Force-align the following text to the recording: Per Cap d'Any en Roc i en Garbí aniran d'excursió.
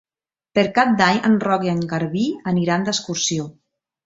Per 0.59 0.61
Cap 0.77 0.95
d'Any 1.01 1.19
en 1.29 1.35
Roc 1.43 1.67
i 1.67 1.71
en 1.75 1.83
Garbí 1.93 2.25
aniran 2.53 2.89
d'excursió. 2.89 3.47